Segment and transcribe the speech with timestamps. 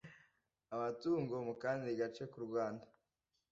[0.73, 2.85] amatungo mu kandi gace ku Rwanda